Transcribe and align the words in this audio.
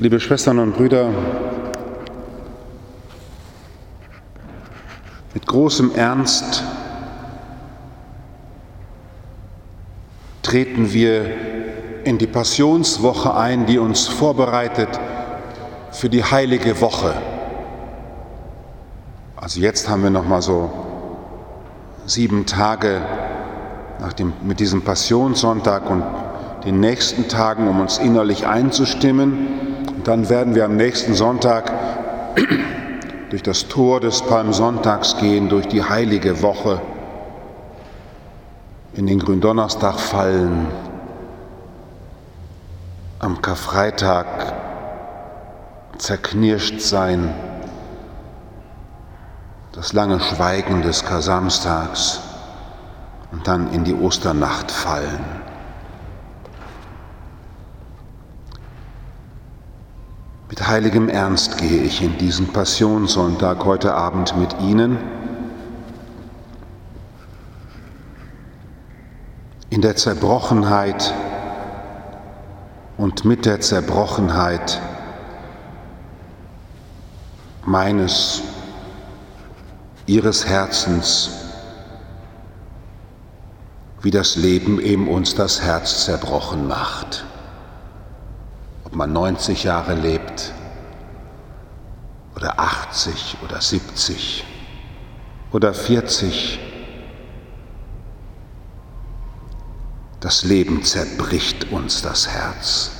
Liebe 0.00 0.20
Schwestern 0.20 0.60
und 0.60 0.76
Brüder, 0.76 1.10
mit 5.34 5.44
großem 5.44 5.90
Ernst 5.96 6.62
treten 10.42 10.92
wir 10.92 11.24
in 12.04 12.16
die 12.16 12.28
Passionswoche 12.28 13.34
ein, 13.34 13.66
die 13.66 13.80
uns 13.80 14.06
vorbereitet 14.06 14.88
für 15.90 16.08
die 16.08 16.22
heilige 16.22 16.80
Woche. 16.80 17.14
Also 19.34 19.58
jetzt 19.58 19.88
haben 19.88 20.04
wir 20.04 20.10
noch 20.10 20.28
mal 20.28 20.42
so 20.42 20.70
sieben 22.06 22.46
Tage 22.46 23.02
nach 23.98 24.12
dem, 24.12 24.32
mit 24.44 24.60
diesem 24.60 24.82
Passionssonntag 24.82 25.90
und 25.90 26.04
den 26.64 26.78
nächsten 26.78 27.26
Tagen, 27.26 27.66
um 27.66 27.80
uns 27.80 27.98
innerlich 27.98 28.46
einzustimmen. 28.46 29.77
Dann 30.08 30.30
werden 30.30 30.54
wir 30.54 30.64
am 30.64 30.76
nächsten 30.76 31.12
Sonntag 31.12 31.70
durch 33.28 33.42
das 33.42 33.68
Tor 33.68 34.00
des 34.00 34.22
Palmsonntags 34.22 35.18
gehen, 35.18 35.50
durch 35.50 35.68
die 35.68 35.84
heilige 35.84 36.40
Woche, 36.40 36.80
in 38.94 39.06
den 39.06 39.18
Gründonnerstag 39.18 40.00
fallen, 40.00 40.68
am 43.18 43.42
Karfreitag 43.42 44.54
zerknirscht 45.98 46.80
sein, 46.80 47.34
das 49.72 49.92
lange 49.92 50.20
Schweigen 50.20 50.80
des 50.80 51.04
Kasamstags 51.04 52.20
und 53.30 53.46
dann 53.46 53.74
in 53.74 53.84
die 53.84 53.94
Osternacht 53.94 54.70
fallen. 54.70 55.47
Mit 60.48 60.66
heiligem 60.66 61.10
Ernst 61.10 61.58
gehe 61.58 61.82
ich 61.82 62.02
in 62.02 62.16
diesen 62.16 62.48
Passionssonntag 62.54 63.66
heute 63.66 63.92
Abend 63.94 64.34
mit 64.38 64.58
Ihnen. 64.62 64.96
In 69.68 69.82
der 69.82 69.94
Zerbrochenheit 69.96 71.12
und 72.96 73.26
mit 73.26 73.44
der 73.44 73.60
Zerbrochenheit 73.60 74.80
meines, 77.66 78.40
Ihres 80.06 80.46
Herzens, 80.46 81.28
wie 84.00 84.10
das 84.10 84.36
Leben 84.36 84.80
eben 84.80 85.08
uns 85.08 85.34
das 85.34 85.60
Herz 85.60 86.06
zerbrochen 86.06 86.66
macht 86.66 87.26
ob 88.88 88.96
man 88.96 89.12
90 89.12 89.64
Jahre 89.64 89.94
lebt 89.94 90.54
oder 92.34 92.58
80 92.58 93.36
oder 93.44 93.60
70 93.60 94.44
oder 95.52 95.74
40. 95.74 96.58
Das 100.20 100.42
Leben 100.42 100.82
zerbricht 100.84 101.70
uns 101.70 102.00
das 102.00 102.28
Herz. 102.28 102.92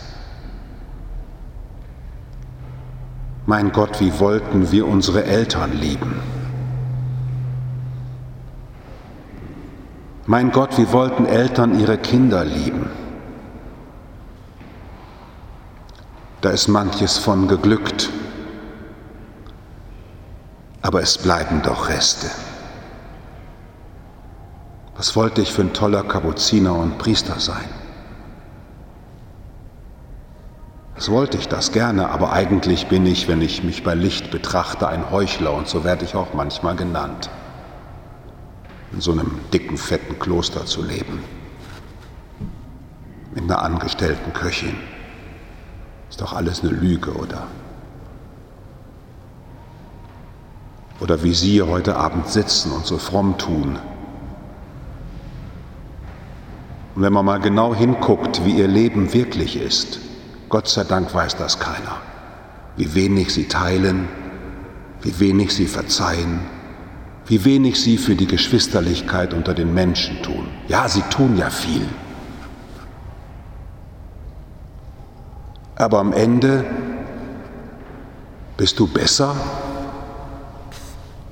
Mein 3.47 3.73
Gott, 3.73 3.99
wie 4.01 4.19
wollten 4.21 4.71
wir 4.71 4.87
unsere 4.87 5.25
Eltern 5.25 5.73
lieben? 5.73 6.21
Mein 10.27 10.53
Gott, 10.53 10.77
wie 10.77 10.93
wollten 10.93 11.25
Eltern 11.25 11.81
ihre 11.81 11.97
Kinder 11.97 12.45
lieben? 12.45 12.91
Da 16.41 16.51
ist 16.51 16.69
manches 16.69 17.19
von 17.19 17.49
geglückt, 17.49 18.11
aber 20.83 21.03
es 21.03 21.19
bleiben 21.19 21.63
doch 21.63 21.89
Reste. 21.89 22.29
Was 24.97 25.17
wollte 25.17 25.43
ich 25.43 25.53
für 25.53 25.63
ein 25.63 25.73
toller 25.73 26.05
Kapuziner 26.05 26.75
und 26.75 26.99
Priester 26.99 27.41
sein? 27.41 27.69
Was 30.95 31.09
wollte 31.11 31.39
ich 31.39 31.49
das 31.49 31.73
gerne, 31.73 32.11
aber 32.11 32.33
eigentlich 32.33 32.89
bin 32.89 33.07
ich, 33.07 33.29
wenn 33.29 33.41
ich 33.41 33.63
mich 33.63 33.83
bei 33.83 33.95
Licht 33.95 34.31
betrachte, 34.31 34.89
ein 34.89 35.11
Heuchler 35.11 35.53
und 35.55 35.69
so 35.69 35.85
werde 35.85 36.05
ich 36.05 36.15
auch 36.15 36.35
manchmal 36.35 36.75
genannt, 36.77 37.31
in 38.93 39.01
so 39.01 39.13
einem 39.13 39.41
dicken, 39.53 39.77
fetten 39.77 40.19
Kloster 40.19 40.67
zu 40.67 40.83
leben, 40.83 41.23
mit 43.35 43.45
einer 43.45 43.63
angestellten 43.63 44.33
Köchin. 44.33 44.77
Ist 46.11 46.21
doch 46.21 46.33
alles 46.33 46.61
eine 46.61 46.71
Lüge, 46.71 47.13
oder? 47.13 47.47
Oder 51.01 51.23
wie 51.23 51.35
Sie 51.35 51.63
heute 51.63 51.97
Abend 51.97 52.29
sitzen 52.29 52.73
und 52.73 52.87
so 52.87 52.99
fromm 52.99 53.39
tun. 53.39 53.79
Und 56.95 57.03
wenn 57.03 57.13
man 57.13 57.25
mal 57.25 57.39
genau 57.39 57.75
hinguckt, 57.75 58.45
wie 58.45 58.59
Ihr 58.59 58.67
Leben 58.67 59.13
wirklich 59.13 59.61
ist, 59.61 60.01
Gott 60.49 60.69
sei 60.69 60.85
Dank 60.85 61.15
weiß 61.15 61.37
das 61.37 61.61
keiner. 61.61 62.01
Wie 62.77 62.95
wenig 62.95 63.33
Sie 63.33 63.47
teilen, 63.47 64.09
wie 65.03 65.21
wenig 65.21 65.55
Sie 65.55 65.67
verzeihen, 65.67 66.41
wie 67.27 67.45
wenig 67.45 67.81
Sie 67.81 67.99
für 67.99 68.17
die 68.17 68.27
Geschwisterlichkeit 68.27 69.35
unter 69.35 69.55
den 69.55 69.75
Menschen 69.75 70.23
tun. 70.23 70.49
Ja, 70.67 70.89
Sie 70.89 71.03
tun 71.03 71.37
ja 71.37 71.51
viel. 71.51 71.87
Aber 75.79 76.01
am 76.01 76.13
Ende 76.13 76.65
bist 78.57 78.81
du 78.81 78.89
besser 78.89 79.35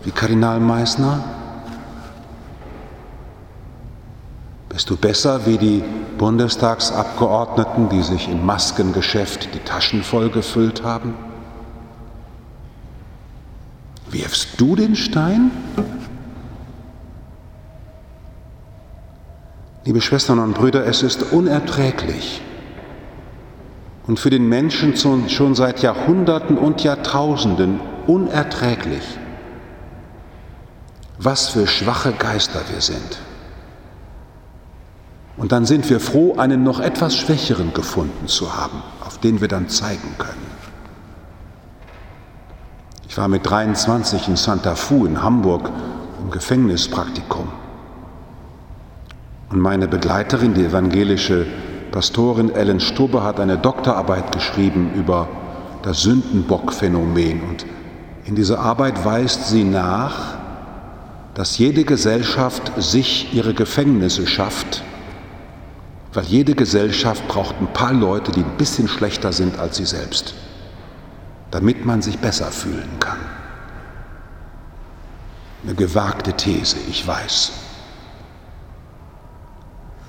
wie 0.05 0.13
Kardinal 0.13 0.61
Meissner? 0.61 1.19
Bist 4.69 4.89
du 4.89 4.97
besser 4.97 5.47
wie 5.47 5.59
die 5.59 5.83
Bundestagsabgeordneten, 6.17 7.89
die 7.89 8.03
sich 8.03 8.29
im 8.29 8.47
Maskengeschäft 8.47 9.53
die 9.53 9.59
Taschen 9.59 10.05
voll 10.05 10.31
gefüllt 10.31 10.85
haben? 10.85 11.15
Wirfst 14.11 14.61
du 14.61 14.77
den 14.77 14.95
Stein? 14.95 15.51
Liebe 19.85 20.01
Schwestern 20.01 20.39
und 20.39 20.55
Brüder, 20.55 20.87
es 20.87 21.03
ist 21.03 21.33
unerträglich, 21.33 22.43
und 24.07 24.21
für 24.21 24.31
den 24.31 24.49
Menschen 24.49 24.97
schon 24.97 25.55
seit 25.55 25.83
Jahrhunderten 25.83 26.57
und 26.57 26.83
Jahrtausenden 26.83 27.81
unerträglich, 28.07 29.03
was 31.19 31.49
für 31.49 31.67
schwache 31.67 32.13
Geister 32.13 32.61
wir 32.71 32.81
sind. 32.81 33.19
Und 35.37 35.53
dann 35.53 35.67
sind 35.67 35.91
wir 35.91 36.01
froh, 36.01 36.37
einen 36.39 36.63
noch 36.63 36.81
etwas 36.81 37.17
schwächeren 37.17 37.75
gefunden 37.75 38.27
zu 38.27 38.57
haben, 38.57 38.83
auf 39.05 39.19
den 39.19 39.41
wir 39.41 39.49
dann 39.49 39.69
zeigen 39.69 40.15
können. 40.19 40.47
Ich 43.09 43.19
war 43.19 43.29
mit 43.29 43.49
23 43.49 44.29
in 44.29 44.37
Santa 44.37 44.75
Fu 44.75 45.05
in 45.05 45.23
Hamburg 45.23 45.71
im 46.23 46.31
Gefängnispraktikum. 46.31 47.49
Und 49.51 49.61
meine 49.61 49.89
Begleiterin, 49.89 50.55
die 50.55 50.65
evangelische 50.65 51.47
Pastorin 51.97 52.55
Ellen 52.55 52.79
Stubbe 52.79 53.23
hat 53.23 53.41
eine 53.41 53.57
Doktorarbeit 53.57 54.31
geschrieben 54.31 54.91
über 54.97 55.27
das 55.81 56.03
Sündenbock-Phänomen. 56.03 57.41
Und 57.41 57.65
in 58.27 58.35
dieser 58.35 58.59
Arbeit 58.59 59.07
weist 59.07 59.49
sie 59.49 59.65
nach, 59.65 60.35
dass 61.33 61.57
jede 61.57 61.85
Gesellschaft 61.85 62.71
sich 62.77 63.33
ihre 63.33 63.55
Gefängnisse 63.55 64.27
schafft, 64.27 64.83
weil 66.13 66.25
jede 66.25 66.55
Gesellschaft 66.55 67.27
braucht 67.29 67.55
ein 67.63 67.73
paar 67.73 67.95
Leute, 67.95 68.31
die 68.31 68.41
ein 68.41 68.59
bisschen 68.59 68.89
schlechter 68.89 69.33
sind 69.33 69.59
als 69.59 69.79
sie 69.79 69.87
selbst, 69.87 70.35
damit 71.51 71.87
man 71.87 72.03
sich 72.03 72.19
besser 72.19 72.51
fühlen 72.53 72.99
kann. 73.01 73.21
Eine 75.65 75.75
gewagte 75.75 76.35
These, 76.35 76.77
ich 76.91 77.07
weiß. 77.07 77.66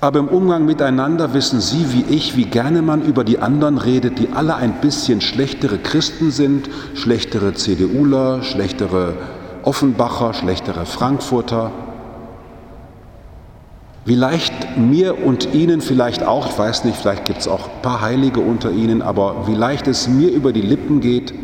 Aber 0.00 0.20
im 0.20 0.28
Umgang 0.28 0.64
miteinander 0.64 1.34
wissen 1.34 1.60
Sie 1.60 1.92
wie 1.92 2.14
ich, 2.14 2.36
wie 2.36 2.44
gerne 2.44 2.82
man 2.82 3.02
über 3.02 3.24
die 3.24 3.40
anderen 3.40 3.78
redet, 3.78 4.20
die 4.20 4.28
alle 4.32 4.54
ein 4.54 4.80
bisschen 4.80 5.20
schlechtere 5.20 5.78
Christen 5.78 6.30
sind, 6.30 6.70
schlechtere 6.94 7.54
CDUler, 7.54 8.44
schlechtere 8.44 9.14
Offenbacher, 9.64 10.34
schlechtere 10.34 10.86
Frankfurter. 10.86 11.72
Wie 14.04 14.14
leicht 14.14 14.78
mir 14.78 15.26
und 15.26 15.52
Ihnen 15.52 15.80
vielleicht 15.80 16.22
auch, 16.22 16.48
ich 16.48 16.58
weiß 16.58 16.84
nicht, 16.84 16.96
vielleicht 16.96 17.24
gibt 17.24 17.40
es 17.40 17.48
auch 17.48 17.64
ein 17.64 17.82
paar 17.82 18.00
Heilige 18.00 18.40
unter 18.40 18.70
Ihnen, 18.70 19.02
aber 19.02 19.48
wie 19.48 19.54
leicht 19.56 19.88
es 19.88 20.06
mir 20.06 20.30
über 20.30 20.52
die 20.52 20.62
Lippen 20.62 21.00
geht, 21.00 21.34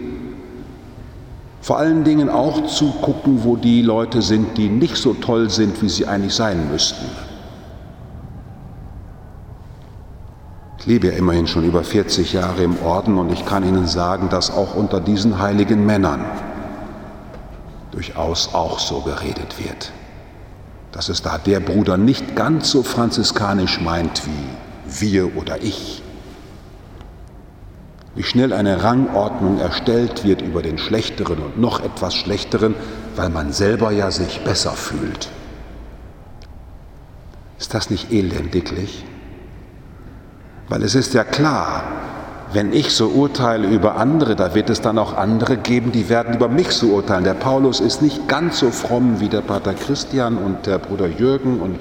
vor 1.60 1.78
allen 1.78 2.04
Dingen 2.04 2.28
auch 2.28 2.66
zu 2.66 2.92
gucken, 3.02 3.40
wo 3.42 3.56
die 3.56 3.82
Leute 3.82 4.22
sind, 4.22 4.56
die 4.56 4.68
nicht 4.68 4.96
so 4.96 5.12
toll 5.14 5.50
sind, 5.50 5.82
wie 5.82 5.88
sie 5.88 6.06
eigentlich 6.06 6.34
sein 6.34 6.70
müssten. 6.70 7.06
Ich 10.84 10.88
lebe 10.88 11.06
ja 11.06 11.14
immerhin 11.14 11.46
schon 11.46 11.64
über 11.64 11.82
40 11.82 12.34
Jahre 12.34 12.62
im 12.62 12.76
Orden 12.84 13.16
und 13.16 13.32
ich 13.32 13.46
kann 13.46 13.66
Ihnen 13.66 13.86
sagen, 13.86 14.28
dass 14.28 14.50
auch 14.50 14.74
unter 14.74 15.00
diesen 15.00 15.38
heiligen 15.38 15.86
Männern 15.86 16.26
durchaus 17.90 18.52
auch 18.52 18.78
so 18.78 19.00
geredet 19.00 19.58
wird. 19.58 19.92
Dass 20.92 21.08
es 21.08 21.22
da 21.22 21.38
der 21.38 21.60
Bruder 21.60 21.96
nicht 21.96 22.36
ganz 22.36 22.70
so 22.70 22.82
franziskanisch 22.82 23.80
meint 23.80 24.26
wie 24.26 25.00
wir 25.00 25.38
oder 25.38 25.62
ich. 25.62 26.02
Wie 28.14 28.22
schnell 28.22 28.52
eine 28.52 28.82
Rangordnung 28.82 29.60
erstellt 29.60 30.22
wird 30.22 30.42
über 30.42 30.60
den 30.60 30.76
Schlechteren 30.76 31.38
und 31.38 31.58
noch 31.58 31.80
etwas 31.82 32.14
Schlechteren, 32.14 32.74
weil 33.16 33.30
man 33.30 33.54
selber 33.54 33.90
ja 33.90 34.10
sich 34.10 34.44
besser 34.44 34.72
fühlt. 34.72 35.30
Ist 37.58 37.72
das 37.72 37.88
nicht 37.88 38.12
elendiglich? 38.12 39.06
Weil 40.68 40.82
es 40.82 40.94
ist 40.94 41.14
ja 41.14 41.24
klar, 41.24 41.84
wenn 42.52 42.72
ich 42.72 42.90
so 42.90 43.08
urteile 43.08 43.68
über 43.68 43.96
andere, 43.96 44.36
da 44.36 44.54
wird 44.54 44.70
es 44.70 44.80
dann 44.80 44.96
auch 44.98 45.16
andere 45.16 45.56
geben, 45.56 45.92
die 45.92 46.08
werden 46.08 46.34
über 46.34 46.48
mich 46.48 46.70
so 46.70 46.86
urteilen. 46.88 47.24
Der 47.24 47.34
Paulus 47.34 47.80
ist 47.80 48.00
nicht 48.00 48.28
ganz 48.28 48.60
so 48.60 48.70
fromm 48.70 49.20
wie 49.20 49.28
der 49.28 49.40
Pater 49.40 49.74
Christian 49.74 50.38
und 50.38 50.66
der 50.66 50.78
Bruder 50.78 51.08
Jürgen 51.08 51.60
und 51.60 51.80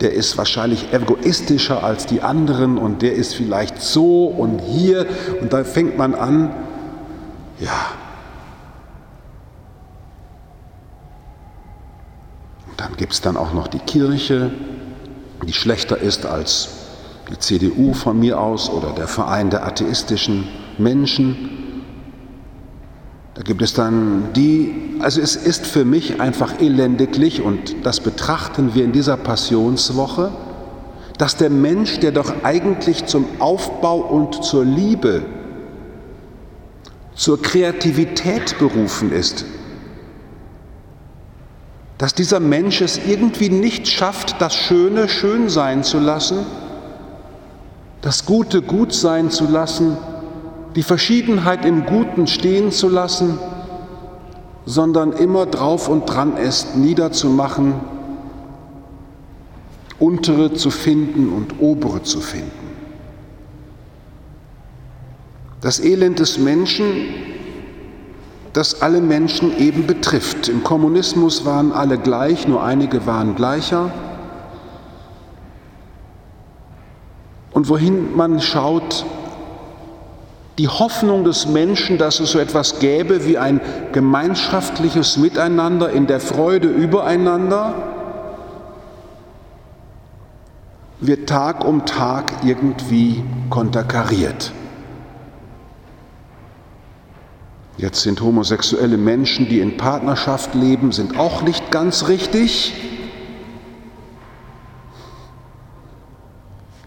der 0.00 0.12
ist 0.12 0.36
wahrscheinlich 0.36 0.92
egoistischer 0.92 1.84
als 1.84 2.06
die 2.06 2.22
anderen 2.22 2.78
und 2.78 3.02
der 3.02 3.14
ist 3.14 3.34
vielleicht 3.34 3.80
so 3.80 4.24
und 4.26 4.58
hier 4.58 5.06
und 5.40 5.52
da 5.52 5.64
fängt 5.64 5.96
man 5.96 6.14
an, 6.14 6.50
ja. 7.60 7.70
Und 12.68 12.80
dann 12.80 12.96
gibt 12.96 13.12
es 13.12 13.20
dann 13.20 13.36
auch 13.36 13.52
noch 13.54 13.68
die 13.68 13.78
Kirche, 13.78 14.50
die 15.46 15.52
schlechter 15.52 15.98
ist 15.98 16.26
als 16.26 16.75
die 17.30 17.38
CDU 17.38 17.92
von 17.92 18.18
mir 18.18 18.40
aus 18.40 18.70
oder 18.70 18.90
der 18.90 19.08
Verein 19.08 19.50
der 19.50 19.66
atheistischen 19.66 20.46
Menschen. 20.78 21.50
Da 23.34 23.42
gibt 23.42 23.62
es 23.62 23.74
dann 23.74 24.32
die, 24.34 24.96
also 25.00 25.20
es 25.20 25.36
ist 25.36 25.66
für 25.66 25.84
mich 25.84 26.20
einfach 26.20 26.60
elendiglich 26.60 27.42
und 27.42 27.84
das 27.84 28.00
betrachten 28.00 28.74
wir 28.74 28.84
in 28.84 28.92
dieser 28.92 29.16
Passionswoche, 29.16 30.30
dass 31.18 31.36
der 31.36 31.50
Mensch, 31.50 31.98
der 32.00 32.12
doch 32.12 32.44
eigentlich 32.44 33.06
zum 33.06 33.26
Aufbau 33.38 33.98
und 33.98 34.44
zur 34.44 34.64
Liebe, 34.64 35.22
zur 37.14 37.40
Kreativität 37.42 38.58
berufen 38.58 39.10
ist, 39.10 39.44
dass 41.98 42.14
dieser 42.14 42.40
Mensch 42.40 42.82
es 42.82 43.00
irgendwie 43.06 43.48
nicht 43.48 43.88
schafft, 43.88 44.40
das 44.40 44.54
Schöne 44.54 45.08
schön 45.08 45.48
sein 45.48 45.82
zu 45.82 45.98
lassen, 45.98 46.44
das 48.06 48.24
Gute 48.24 48.62
gut 48.62 48.92
sein 48.92 49.32
zu 49.32 49.48
lassen, 49.48 49.96
die 50.76 50.84
Verschiedenheit 50.84 51.64
im 51.64 51.86
Guten 51.86 52.28
stehen 52.28 52.70
zu 52.70 52.88
lassen, 52.88 53.36
sondern 54.64 55.10
immer 55.10 55.44
drauf 55.44 55.88
und 55.88 56.06
dran 56.06 56.36
ist, 56.36 56.76
niederzumachen, 56.76 57.74
untere 59.98 60.54
zu 60.54 60.70
finden 60.70 61.32
und 61.32 61.58
obere 61.58 62.04
zu 62.04 62.20
finden. 62.20 62.68
Das 65.60 65.80
Elend 65.80 66.20
des 66.20 66.38
Menschen, 66.38 67.08
das 68.52 68.82
alle 68.82 69.00
Menschen 69.00 69.58
eben 69.58 69.84
betrifft. 69.88 70.48
Im 70.48 70.62
Kommunismus 70.62 71.44
waren 71.44 71.72
alle 71.72 71.98
gleich, 71.98 72.46
nur 72.46 72.62
einige 72.62 73.04
waren 73.04 73.34
gleicher. 73.34 73.90
Und 77.56 77.70
wohin 77.70 78.14
man 78.14 78.38
schaut, 78.42 79.06
die 80.58 80.68
Hoffnung 80.68 81.24
des 81.24 81.46
Menschen, 81.46 81.96
dass 81.96 82.20
es 82.20 82.32
so 82.32 82.38
etwas 82.38 82.80
gäbe 82.80 83.24
wie 83.24 83.38
ein 83.38 83.62
gemeinschaftliches 83.92 85.16
Miteinander 85.16 85.88
in 85.88 86.06
der 86.06 86.20
Freude 86.20 86.68
übereinander, 86.68 87.72
wird 91.00 91.30
Tag 91.30 91.64
um 91.64 91.86
Tag 91.86 92.44
irgendwie 92.44 93.24
konterkariert. 93.48 94.52
Jetzt 97.78 98.02
sind 98.02 98.20
homosexuelle 98.20 98.98
Menschen, 98.98 99.48
die 99.48 99.60
in 99.60 99.78
Partnerschaft 99.78 100.54
leben, 100.54 100.92
sind 100.92 101.18
auch 101.18 101.40
nicht 101.40 101.70
ganz 101.70 102.06
richtig. 102.08 102.74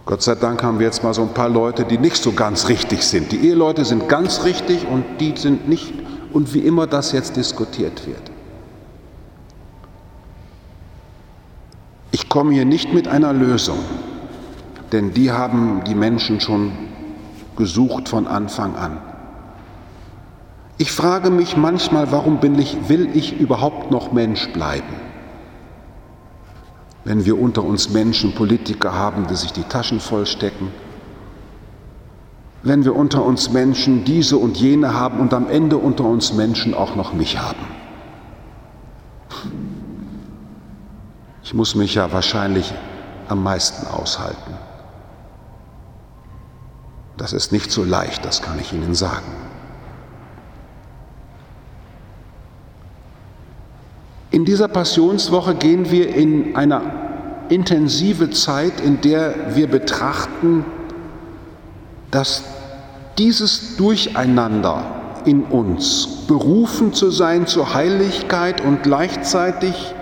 Gott 0.09 0.23
sei 0.23 0.33
Dank 0.33 0.63
haben 0.63 0.79
wir 0.79 0.87
jetzt 0.87 1.03
mal 1.03 1.13
so 1.13 1.21
ein 1.21 1.35
paar 1.35 1.49
Leute, 1.49 1.85
die 1.85 1.99
nicht 1.99 2.15
so 2.15 2.31
ganz 2.31 2.67
richtig 2.67 3.03
sind. 3.03 3.31
Die 3.31 3.47
Eheleute 3.47 3.85
sind 3.85 4.09
ganz 4.09 4.43
richtig 4.43 4.87
und 4.87 5.05
die 5.19 5.37
sind 5.37 5.69
nicht, 5.69 5.93
und 6.33 6.51
wie 6.55 6.61
immer 6.61 6.87
das 6.87 7.11
jetzt 7.11 7.35
diskutiert 7.35 8.07
wird. 8.07 8.31
Ich 12.11 12.27
komme 12.27 12.53
hier 12.53 12.65
nicht 12.65 12.91
mit 12.91 13.07
einer 13.07 13.33
Lösung, 13.33 13.77
denn 14.91 15.13
die 15.13 15.31
haben 15.31 15.83
die 15.85 15.93
Menschen 15.93 16.41
schon 16.41 16.71
gesucht 17.55 18.09
von 18.09 18.25
Anfang 18.25 18.75
an. 18.77 18.97
Ich 20.79 20.91
frage 20.91 21.29
mich 21.29 21.55
manchmal, 21.55 22.11
warum 22.11 22.39
bin 22.39 22.57
ich, 22.57 22.89
will 22.89 23.11
ich 23.13 23.39
überhaupt 23.39 23.91
noch 23.91 24.11
Mensch 24.11 24.51
bleiben? 24.53 25.08
Wenn 27.09 27.25
wir 27.25 27.39
unter 27.39 27.63
uns 27.63 27.89
Menschen 27.89 28.35
Politiker 28.35 28.93
haben, 28.93 29.25
die 29.25 29.35
sich 29.35 29.51
die 29.51 29.63
Taschen 29.63 29.99
vollstecken, 29.99 30.71
wenn 32.61 32.85
wir 32.85 32.95
unter 32.95 33.25
uns 33.25 33.49
Menschen 33.49 34.05
diese 34.05 34.37
und 34.37 34.57
jene 34.57 34.93
haben 34.93 35.19
und 35.19 35.33
am 35.33 35.49
Ende 35.49 35.77
unter 35.77 36.05
uns 36.05 36.33
Menschen 36.33 36.75
auch 36.75 36.95
noch 36.95 37.13
mich 37.13 37.39
haben. 37.39 37.65
Ich 41.41 41.55
muss 41.55 41.73
mich 41.73 41.95
ja 41.95 42.11
wahrscheinlich 42.11 42.71
am 43.27 43.41
meisten 43.41 43.87
aushalten. 43.87 44.53
Das 47.17 47.33
ist 47.33 47.51
nicht 47.51 47.71
so 47.71 47.83
leicht, 47.83 48.23
das 48.23 48.43
kann 48.43 48.59
ich 48.59 48.71
Ihnen 48.71 48.93
sagen. 48.93 49.48
In 54.31 54.45
dieser 54.45 54.67
Passionswoche 54.67 55.55
gehen 55.55 55.89
wir 55.89 56.13
in 56.15 56.55
eine 56.55 56.81
intensive 57.49 58.29
Zeit, 58.29 58.79
in 58.79 59.01
der 59.01 59.55
wir 59.55 59.67
betrachten, 59.67 60.65
dass 62.11 62.43
dieses 63.17 63.75
Durcheinander 63.77 64.83
in 65.25 65.43
uns, 65.43 66.25
berufen 66.27 66.93
zu 66.93 67.09
sein 67.09 67.47
zur 67.47 67.73
Heiligkeit 67.73 68.61
und 68.61 68.83
gleichzeitig 68.83 69.95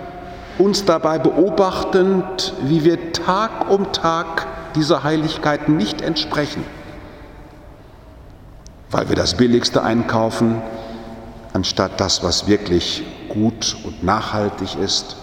uns 0.58 0.84
dabei 0.84 1.18
beobachtend, 1.18 2.54
wie 2.62 2.84
wir 2.84 3.12
Tag 3.12 3.70
um 3.70 3.92
Tag 3.92 4.46
dieser 4.74 5.04
Heiligkeit 5.04 5.68
nicht 5.68 6.02
entsprechen, 6.02 6.64
weil 8.90 9.08
wir 9.08 9.16
das 9.16 9.36
Billigste 9.36 9.82
einkaufen, 9.82 10.60
anstatt 11.52 12.00
das, 12.00 12.22
was 12.22 12.46
wirklich 12.46 13.04
gut 13.38 13.76
und 13.84 14.02
nachhaltig 14.02 14.76
ist, 14.82 15.16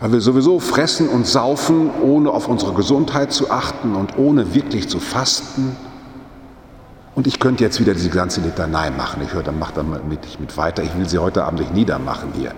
weil 0.00 0.12
wir 0.12 0.20
sowieso 0.20 0.60
fressen 0.60 1.08
und 1.08 1.26
saufen, 1.26 1.90
ohne 2.02 2.30
auf 2.30 2.48
unsere 2.48 2.72
Gesundheit 2.74 3.32
zu 3.32 3.50
achten 3.50 3.94
und 3.94 4.18
ohne 4.18 4.54
wirklich 4.54 4.88
zu 4.88 5.00
fasten. 5.00 5.76
Und 7.14 7.26
ich 7.26 7.38
könnte 7.38 7.62
jetzt 7.62 7.80
wieder 7.80 7.94
diese 7.94 8.10
ganze 8.10 8.40
Litanei 8.40 8.90
machen. 8.90 9.22
Ich 9.22 9.32
höre, 9.32 9.44
dann 9.44 9.58
macht 9.58 9.76
damit 9.76 10.08
nicht 10.08 10.40
mit 10.40 10.56
weiter. 10.56 10.82
Ich 10.82 10.96
will 10.96 11.08
sie 11.08 11.18
heute 11.18 11.44
Abend 11.44 11.60
nicht 11.60 11.74
niedermachen 11.74 12.32
hier. 12.34 12.52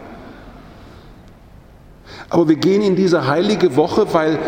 Aber 2.30 2.48
wir 2.48 2.56
gehen 2.56 2.82
in 2.82 2.96
diese 2.96 3.26
heilige 3.26 3.76
Woche, 3.76 4.12
weil 4.12 4.38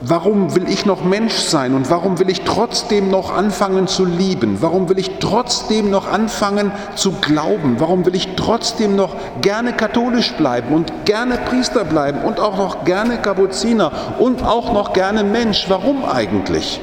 Warum 0.00 0.54
will 0.54 0.68
ich 0.68 0.86
noch 0.86 1.02
Mensch 1.02 1.34
sein 1.34 1.74
und 1.74 1.90
warum 1.90 2.20
will 2.20 2.30
ich 2.30 2.42
trotzdem 2.42 3.10
noch 3.10 3.34
anfangen 3.34 3.88
zu 3.88 4.04
lieben? 4.04 4.58
Warum 4.60 4.88
will 4.88 4.98
ich 4.98 5.18
trotzdem 5.18 5.90
noch 5.90 6.06
anfangen 6.06 6.70
zu 6.94 7.14
glauben? 7.20 7.80
Warum 7.80 8.06
will 8.06 8.14
ich 8.14 8.36
trotzdem 8.36 8.94
noch 8.94 9.16
gerne 9.40 9.72
katholisch 9.72 10.34
bleiben 10.34 10.72
und 10.72 10.92
gerne 11.04 11.36
Priester 11.36 11.84
bleiben 11.84 12.20
und 12.22 12.38
auch 12.38 12.56
noch 12.56 12.84
gerne 12.84 13.16
Kapuziner 13.16 13.90
und 14.20 14.44
auch 14.44 14.72
noch 14.72 14.92
gerne 14.92 15.24
Mensch? 15.24 15.64
Warum 15.68 16.04
eigentlich? 16.04 16.80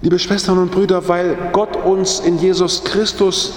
Liebe 0.00 0.20
Schwestern 0.20 0.58
und 0.58 0.70
Brüder, 0.70 1.08
weil 1.08 1.36
Gott 1.52 1.74
uns 1.74 2.20
in 2.20 2.38
Jesus 2.38 2.84
Christus 2.84 3.52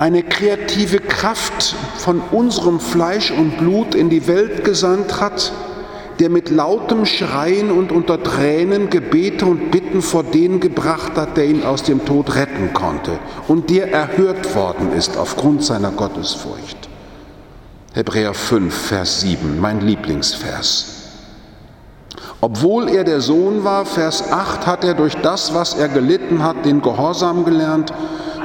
eine 0.00 0.22
kreative 0.22 0.98
Kraft 0.98 1.76
von 1.98 2.22
unserem 2.30 2.80
Fleisch 2.80 3.30
und 3.30 3.58
Blut 3.58 3.94
in 3.94 4.08
die 4.08 4.26
Welt 4.26 4.64
gesandt 4.64 5.20
hat, 5.20 5.52
der 6.18 6.30
mit 6.30 6.48
lautem 6.48 7.04
Schreien 7.04 7.70
und 7.70 7.92
unter 7.92 8.22
Tränen 8.22 8.88
Gebete 8.88 9.44
und 9.44 9.70
Bitten 9.70 10.00
vor 10.00 10.22
den 10.22 10.58
gebracht 10.58 11.16
hat, 11.16 11.36
der 11.36 11.44
ihn 11.44 11.64
aus 11.64 11.82
dem 11.82 12.06
Tod 12.06 12.34
retten 12.34 12.72
konnte 12.72 13.18
und 13.46 13.68
der 13.68 13.92
erhört 13.92 14.54
worden 14.54 14.90
ist 14.94 15.18
aufgrund 15.18 15.62
seiner 15.64 15.90
Gottesfurcht. 15.90 16.88
Hebräer 17.92 18.32
5, 18.32 18.74
Vers 18.74 19.20
7, 19.20 19.60
mein 19.60 19.82
Lieblingsvers. 19.82 20.96
Obwohl 22.40 22.88
er 22.88 23.04
der 23.04 23.20
Sohn 23.20 23.64
war, 23.64 23.84
Vers 23.84 24.32
8, 24.32 24.66
hat 24.66 24.82
er 24.82 24.94
durch 24.94 25.16
das, 25.16 25.52
was 25.52 25.74
er 25.74 25.88
gelitten 25.88 26.42
hat, 26.42 26.64
den 26.64 26.80
Gehorsam 26.80 27.44
gelernt 27.44 27.92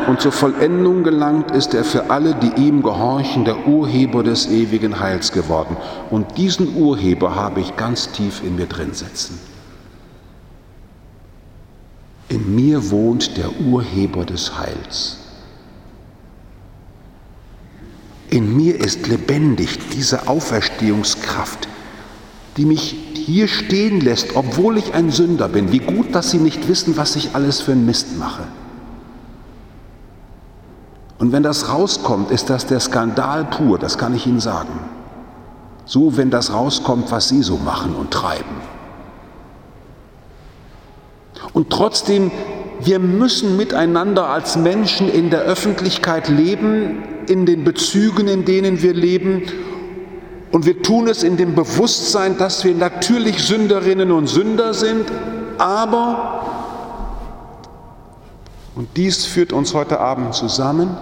und 0.08 0.22
zur 0.22 0.32
Vollendung 0.32 1.04
gelangt 1.04 1.52
ist 1.52 1.74
er 1.74 1.84
für 1.84 2.12
alle, 2.12 2.36
die 2.36 2.62
ihm 2.62 2.84
gehorchen, 2.84 3.44
der 3.44 3.68
Urheber 3.68 4.22
des 4.22 4.48
ewigen 4.48 5.00
Heils 5.00 5.32
geworden. 5.32 5.76
Und 6.12 6.38
diesen 6.38 6.76
Urheber 6.76 7.36
habe 7.36 7.60
ich 7.62 7.76
ganz 7.76 8.12
tief 8.12 8.44
in 8.44 8.56
mir 8.56 8.68
drin 8.68 8.94
sitzen. 8.94 9.40
In 12.30 12.56
mir 12.56 12.92
wohnt 12.92 13.38
der 13.38 13.50
Urheber 13.60 14.26
des 14.26 14.60
Heils. 14.60 15.18
In 18.30 18.56
mir 18.56 18.80
ist 18.80 19.08
lebendig 19.08 19.80
diese 19.94 20.28
Auferstehungskraft, 20.28 21.68
die 22.58 22.66
mich 22.66 22.96
hier 23.14 23.48
stehen 23.48 24.02
lässt, 24.02 24.36
obwohl 24.36 24.78
ich 24.78 24.94
ein 24.94 25.10
Sünder 25.10 25.48
bin. 25.48 25.72
Wie 25.72 25.80
gut, 25.80 26.14
dass 26.14 26.32
Sie 26.32 26.38
nicht 26.38 26.68
wissen, 26.68 26.98
was 26.98 27.16
ich 27.16 27.34
alles 27.34 27.62
für 27.62 27.72
einen 27.72 27.86
Mist 27.86 28.18
mache. 28.20 28.44
Und 31.26 31.32
wenn 31.32 31.42
das 31.42 31.70
rauskommt, 31.70 32.30
ist 32.30 32.52
das 32.52 32.68
der 32.68 32.80
Skandal 32.80 33.46
pur, 33.46 33.80
das 33.80 33.98
kann 33.98 34.14
ich 34.14 34.28
Ihnen 34.28 34.40
sagen. 34.40 34.80
So, 35.84 36.18
wenn 36.18 36.30
das 36.30 36.54
rauskommt, 36.54 37.12
was 37.12 37.30
Sie 37.30 37.42
so 37.42 37.58
machen 37.58 37.96
und 37.96 38.12
treiben. 38.12 38.62
Und 41.52 41.72
trotzdem, 41.72 42.30
wir 42.80 43.00
müssen 43.00 43.58
miteinander 43.58 44.28
als 44.28 44.56
Menschen 44.56 45.10
in 45.10 45.32
der 45.32 45.40
Öffentlichkeit 45.40 46.30
leben, 46.30 47.02
in 47.28 47.48
den 47.48 47.64
Bezügen, 47.64 48.28
in 48.28 48.46
denen 48.46 48.84
wir 48.84 48.94
leben 48.94 49.48
und 50.52 50.68
wir 50.68 50.84
tun 50.84 51.08
es 51.08 51.24
in 51.24 51.38
dem 51.38 51.56
Bewusstsein, 51.56 52.38
dass 52.38 52.64
wir 52.64 52.76
natürlich 52.76 53.40
Sünderinnen 53.40 54.12
und 54.12 54.28
Sünder 54.28 54.76
sind, 54.76 55.12
aber, 55.58 56.44
und 58.76 58.90
dies 58.96 59.26
führt 59.26 59.54
uns 59.54 59.74
heute 59.74 60.00
Abend 60.00 60.36
zusammen, 60.36 60.96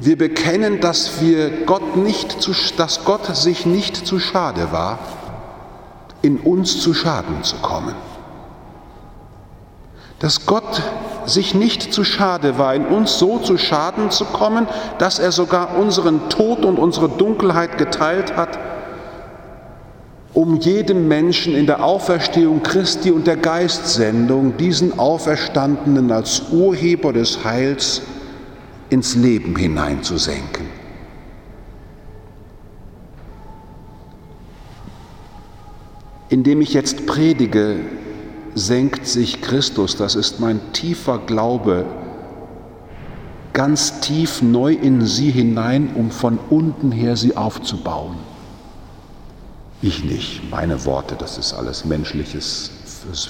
wir 0.00 0.16
bekennen, 0.16 0.80
dass 0.80 1.20
wir 1.20 1.64
Gott 1.66 1.96
nicht 1.96 2.40
zu, 2.40 2.52
dass 2.76 3.04
Gott 3.04 3.34
sich 3.36 3.66
nicht 3.66 3.96
zu 3.96 4.20
schade 4.20 4.70
war, 4.70 4.98
in 6.22 6.38
uns 6.38 6.80
zu 6.80 6.94
Schaden 6.94 7.42
zu 7.42 7.56
kommen. 7.56 7.94
Dass 10.20 10.46
Gott 10.46 10.82
sich 11.26 11.54
nicht 11.54 11.92
zu 11.92 12.04
schade 12.04 12.58
war, 12.58 12.74
in 12.74 12.86
uns 12.86 13.18
so 13.18 13.38
zu 13.38 13.58
Schaden 13.58 14.10
zu 14.10 14.24
kommen, 14.24 14.66
dass 14.98 15.18
er 15.18 15.32
sogar 15.32 15.76
unseren 15.76 16.28
Tod 16.28 16.64
und 16.64 16.78
unsere 16.78 17.08
Dunkelheit 17.08 17.76
geteilt 17.78 18.36
hat, 18.36 18.58
um 20.32 20.56
jedem 20.56 21.08
Menschen 21.08 21.54
in 21.54 21.66
der 21.66 21.82
Auferstehung 21.82 22.62
Christi 22.62 23.10
und 23.10 23.26
der 23.26 23.36
Geistsendung 23.36 24.56
diesen 24.56 24.98
Auferstandenen 24.98 26.12
als 26.12 26.42
Urheber 26.52 27.12
des 27.12 27.44
Heils 27.44 28.02
ins 28.90 29.14
Leben 29.14 29.56
hineinzusenken. 29.56 30.66
Indem 36.30 36.60
ich 36.60 36.74
jetzt 36.74 37.06
predige, 37.06 37.80
senkt 38.54 39.06
sich 39.06 39.40
Christus, 39.40 39.96
das 39.96 40.14
ist 40.14 40.40
mein 40.40 40.60
tiefer 40.72 41.18
Glaube, 41.18 41.86
ganz 43.52 44.00
tief 44.00 44.42
neu 44.42 44.72
in 44.72 45.06
sie 45.06 45.30
hinein, 45.30 45.90
um 45.94 46.10
von 46.10 46.38
unten 46.50 46.92
her 46.92 47.16
sie 47.16 47.36
aufzubauen. 47.36 48.16
Ich 49.80 50.04
nicht, 50.04 50.50
meine 50.50 50.84
Worte, 50.84 51.14
das 51.16 51.38
ist 51.38 51.54
alles 51.54 51.84
menschliches 51.84 52.70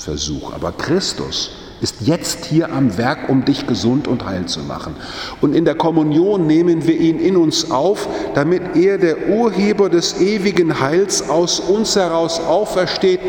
Versuch, 0.01 0.53
aber 0.53 0.73
Christus 0.73 1.51
ist 1.81 1.97
jetzt 2.01 2.45
hier 2.45 2.73
am 2.73 2.99
Werk, 2.99 3.29
um 3.29 3.45
dich 3.45 3.67
gesund 3.67 4.09
und 4.09 4.25
heil 4.25 4.47
zu 4.47 4.61
machen. 4.61 4.97
Und 5.41 5.55
in 5.55 5.65
der 5.65 5.75
Kommunion 5.75 6.47
nehmen 6.47 6.87
wir 6.87 6.99
ihn 6.99 7.21
in 7.21 7.37
uns 7.37 7.71
auf, 7.71 8.09
damit 8.35 8.77
er, 8.77 8.99
der 8.99 9.29
Urheber 9.29 9.89
des 9.89 10.21
ewigen 10.21 10.81
Heils, 10.81 11.29
aus 11.29 11.61
uns 11.61 11.95
heraus 11.97 12.41
aufersteht 12.41 13.21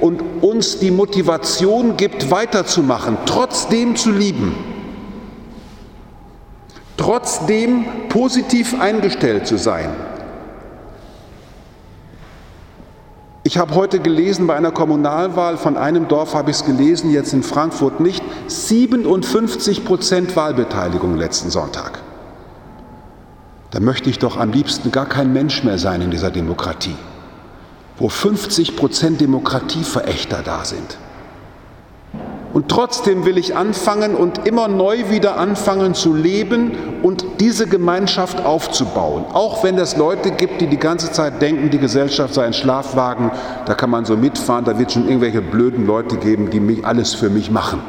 und 0.00 0.22
uns 0.40 0.78
die 0.78 0.90
Motivation 0.90 1.96
gibt, 1.96 2.30
weiterzumachen, 2.30 3.18
trotzdem 3.26 3.96
zu 3.96 4.10
lieben, 4.10 4.54
trotzdem 6.96 7.84
positiv 8.08 8.80
eingestellt 8.80 9.46
zu 9.46 9.58
sein. 9.58 10.07
Ich 13.48 13.56
habe 13.56 13.74
heute 13.74 13.98
gelesen 13.98 14.46
bei 14.46 14.56
einer 14.56 14.72
Kommunalwahl, 14.72 15.56
von 15.56 15.78
einem 15.78 16.06
Dorf 16.06 16.34
habe 16.34 16.50
ich 16.50 16.58
es 16.58 16.66
gelesen, 16.66 17.10
jetzt 17.10 17.32
in 17.32 17.42
Frankfurt 17.42 17.98
nicht, 17.98 18.22
57 18.46 19.86
Prozent 19.86 20.36
Wahlbeteiligung 20.36 21.16
letzten 21.16 21.48
Sonntag. 21.48 22.02
Da 23.70 23.80
möchte 23.80 24.10
ich 24.10 24.18
doch 24.18 24.36
am 24.36 24.52
liebsten 24.52 24.92
gar 24.92 25.06
kein 25.06 25.32
Mensch 25.32 25.64
mehr 25.64 25.78
sein 25.78 26.02
in 26.02 26.10
dieser 26.10 26.30
Demokratie 26.30 26.94
wo 27.98 28.08
50 28.08 28.76
Prozent 28.76 29.20
Demokratieverächter 29.20 30.42
da 30.44 30.64
sind. 30.64 30.98
Und 32.58 32.68
trotzdem 32.68 33.24
will 33.24 33.38
ich 33.38 33.54
anfangen 33.54 34.16
und 34.16 34.48
immer 34.48 34.66
neu 34.66 35.10
wieder 35.10 35.36
anfangen 35.36 35.94
zu 35.94 36.12
leben 36.12 36.72
und 37.04 37.24
diese 37.38 37.68
Gemeinschaft 37.68 38.44
aufzubauen. 38.44 39.26
Auch 39.32 39.62
wenn 39.62 39.78
es 39.78 39.96
Leute 39.96 40.32
gibt, 40.32 40.60
die 40.60 40.66
die 40.66 40.76
ganze 40.76 41.12
Zeit 41.12 41.40
denken, 41.40 41.70
die 41.70 41.78
Gesellschaft 41.78 42.34
sei 42.34 42.46
ein 42.46 42.52
Schlafwagen, 42.52 43.30
da 43.64 43.74
kann 43.74 43.90
man 43.90 44.06
so 44.06 44.16
mitfahren, 44.16 44.64
da 44.64 44.76
wird 44.76 44.90
schon 44.90 45.06
irgendwelche 45.06 45.40
blöden 45.40 45.86
Leute 45.86 46.16
geben, 46.16 46.50
die 46.50 46.58
mich 46.58 46.84
alles 46.84 47.14
für 47.14 47.30
mich 47.30 47.48
machen. 47.48 47.80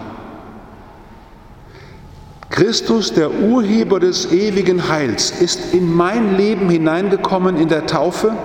Christus, 2.52 3.12
der 3.12 3.32
Urheber 3.42 4.00
des 4.00 4.32
ewigen 4.32 4.88
Heils, 4.88 5.32
ist 5.32 5.74
in 5.74 5.92
mein 5.92 6.38
Leben 6.38 6.70
hineingekommen 6.70 7.58
in 7.58 7.70
der 7.70 7.88
Taufe 7.88 8.36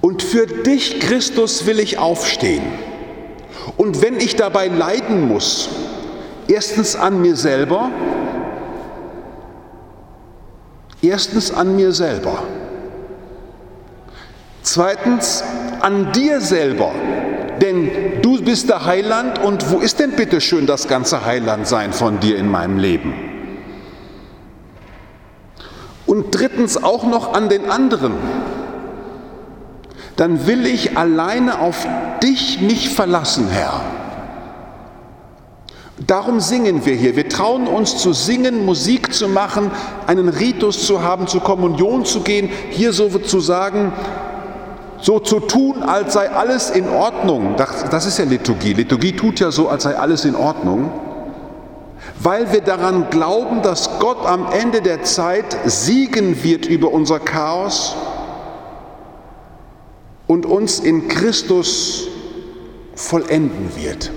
und 0.00 0.22
für 0.22 0.46
dich, 0.46 0.98
Christus, 0.98 1.66
will 1.66 1.78
ich 1.78 1.98
aufstehen. 1.98 2.62
Und 3.78 4.02
wenn 4.02 4.16
ich 4.16 4.34
dabei 4.34 4.66
leiden 4.66 5.28
muss, 5.28 5.68
erstens 6.48 6.96
an 6.96 7.22
mir 7.22 7.36
selber, 7.36 7.90
erstens 11.00 11.52
an 11.54 11.76
mir 11.76 11.92
selber, 11.92 12.42
zweitens 14.62 15.44
an 15.80 16.12
dir 16.12 16.40
selber, 16.40 16.90
denn 17.62 18.20
du 18.20 18.42
bist 18.42 18.68
der 18.68 18.84
Heiland 18.84 19.38
und 19.38 19.70
wo 19.70 19.78
ist 19.78 20.00
denn 20.00 20.10
bitte 20.12 20.40
schön 20.40 20.66
das 20.66 20.88
ganze 20.88 21.24
Heilandsein 21.24 21.92
von 21.92 22.18
dir 22.18 22.36
in 22.36 22.50
meinem 22.50 22.78
Leben? 22.78 23.14
Und 26.04 26.34
drittens 26.34 26.82
auch 26.82 27.04
noch 27.04 27.32
an 27.32 27.48
den 27.48 27.70
anderen 27.70 28.14
dann 30.18 30.48
will 30.48 30.66
ich 30.66 30.98
alleine 30.98 31.60
auf 31.60 31.86
dich 32.24 32.60
mich 32.60 32.90
verlassen, 32.90 33.48
Herr. 33.50 33.80
Darum 36.04 36.40
singen 36.40 36.84
wir 36.84 36.94
hier. 36.96 37.14
Wir 37.14 37.28
trauen 37.28 37.68
uns 37.68 37.98
zu 37.98 38.12
singen, 38.12 38.64
Musik 38.64 39.14
zu 39.14 39.28
machen, 39.28 39.70
einen 40.08 40.28
Ritus 40.28 40.86
zu 40.86 41.02
haben, 41.02 41.28
zur 41.28 41.42
Kommunion 41.42 42.04
zu 42.04 42.20
gehen, 42.22 42.50
hier 42.70 42.92
so 42.92 43.08
zu 43.10 43.38
sagen, 43.38 43.92
so 45.00 45.20
zu 45.20 45.38
tun, 45.38 45.84
als 45.84 46.14
sei 46.14 46.28
alles 46.30 46.70
in 46.70 46.88
Ordnung. 46.88 47.54
Das, 47.56 47.84
das 47.88 48.04
ist 48.04 48.18
ja 48.18 48.24
Liturgie. 48.24 48.72
Liturgie 48.72 49.12
tut 49.14 49.38
ja 49.38 49.52
so, 49.52 49.68
als 49.68 49.84
sei 49.84 49.96
alles 49.96 50.24
in 50.24 50.34
Ordnung, 50.34 50.90
weil 52.18 52.52
wir 52.52 52.60
daran 52.60 53.08
glauben, 53.10 53.62
dass 53.62 54.00
Gott 54.00 54.26
am 54.26 54.46
Ende 54.50 54.82
der 54.82 55.04
Zeit 55.04 55.56
siegen 55.64 56.42
wird 56.42 56.66
über 56.66 56.90
unser 56.90 57.20
Chaos 57.20 57.94
und 60.28 60.46
uns 60.46 60.78
in 60.78 61.08
Christus 61.08 62.06
vollenden 62.94 63.70
wird. 63.74 64.12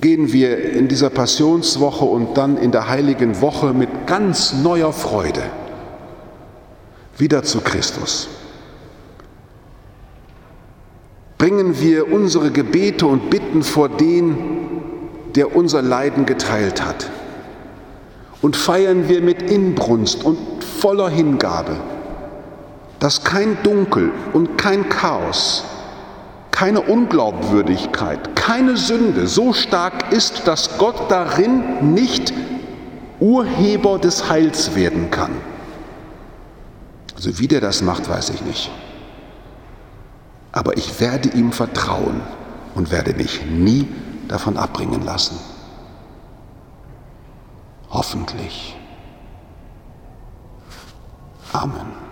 Gehen 0.00 0.32
wir 0.32 0.72
in 0.72 0.88
dieser 0.88 1.10
Passionswoche 1.10 2.04
und 2.04 2.38
dann 2.38 2.56
in 2.56 2.70
der 2.70 2.88
heiligen 2.88 3.40
Woche 3.40 3.74
mit 3.74 4.06
ganz 4.06 4.52
neuer 4.52 4.92
Freude 4.92 5.42
wieder 7.18 7.42
zu 7.42 7.60
Christus. 7.60 8.28
Bringen 11.36 11.80
wir 11.80 12.12
unsere 12.12 12.50
Gebete 12.50 13.06
und 13.06 13.28
Bitten 13.28 13.62
vor 13.62 13.88
den, 13.88 14.36
der 15.34 15.56
unser 15.56 15.82
Leiden 15.82 16.26
geteilt 16.26 16.84
hat. 16.84 17.10
Und 18.40 18.56
feiern 18.56 19.08
wir 19.08 19.20
mit 19.20 19.42
Inbrunst 19.50 20.22
und 20.24 20.38
voller 20.62 21.08
Hingabe 21.08 21.76
dass 23.04 23.22
kein 23.22 23.62
Dunkel 23.62 24.12
und 24.32 24.56
kein 24.56 24.88
Chaos, 24.88 25.62
keine 26.52 26.80
Unglaubwürdigkeit, 26.80 28.34
keine 28.34 28.78
Sünde 28.78 29.26
so 29.26 29.52
stark 29.52 30.10
ist, 30.10 30.48
dass 30.48 30.78
Gott 30.78 31.10
darin 31.10 31.92
nicht 31.92 32.32
Urheber 33.20 33.98
des 33.98 34.30
Heils 34.30 34.74
werden 34.74 35.10
kann, 35.10 35.32
Also 37.14 37.38
wie 37.38 37.46
der 37.46 37.60
das 37.60 37.82
macht, 37.82 38.08
weiß 38.08 38.30
ich 38.30 38.40
nicht. 38.40 38.70
Aber 40.52 40.78
ich 40.78 40.98
werde 40.98 41.28
ihm 41.28 41.52
vertrauen 41.52 42.22
und 42.74 42.90
werde 42.90 43.12
mich 43.12 43.44
nie 43.44 43.86
davon 44.28 44.56
abbringen 44.56 45.04
lassen. 45.04 45.38
Hoffentlich. 47.90 48.74
Amen. 51.52 52.03